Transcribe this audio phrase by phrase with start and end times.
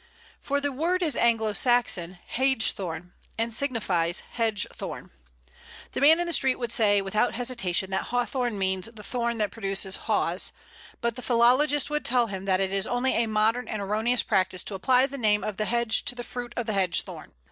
[0.39, 5.11] For the word is Anglo Saxon (hægthorn), and signifies hedge thorn.
[5.91, 9.51] The man in the street would say without hesitation that Hawthorn means the thorn that
[9.51, 10.53] produces Haws,
[11.01, 14.63] but the philologist would tell him that it is only a modern and erroneous practice
[14.63, 17.33] to apply the name of the hedge to the fruit of the hedge thorn.